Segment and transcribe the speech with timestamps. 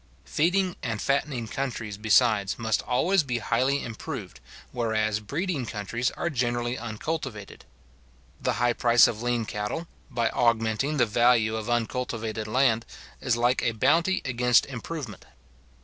[0.25, 4.39] Feeding and fattening countries, besides, must always be highly improved,
[4.71, 7.65] whereas breeding countries are generally uncultivated.
[8.41, 12.83] The high price of lean cattle, by augmenting the value of uncultivated land,
[13.21, 15.23] is like a bounty against improvement.